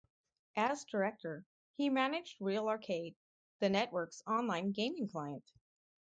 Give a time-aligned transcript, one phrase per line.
[0.55, 1.45] As director,
[1.75, 3.13] he managed RealArcade,
[3.59, 5.45] the network's online gaming client.